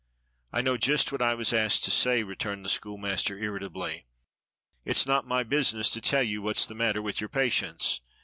"I 0.51 0.61
know 0.61 0.77
just 0.77 1.11
what 1.11 1.21
I 1.21 1.35
was 1.35 1.53
asked 1.53 1.83
to 1.83 1.91
say," 1.91 2.23
returned 2.23 2.65
the 2.65 2.69
schoolmaster 2.69 3.37
irritably. 3.37 4.07
"It's 4.83 5.05
not 5.05 5.27
my 5.27 5.43
business 5.43 5.91
to 5.91 6.01
tell 6.01 6.23
you 6.23 6.41
what's 6.41 6.65
the 6.65 6.73
matter 6.73 7.03
with 7.03 7.21
your 7.21 7.29
patients. 7.29 8.01